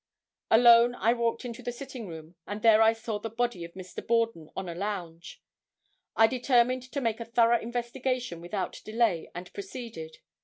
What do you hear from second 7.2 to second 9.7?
thorough investigation without delay and